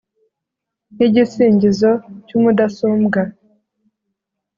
ni 0.95 1.03
igisingizo 1.07 1.91
cy’umudasumbwa 2.25 3.21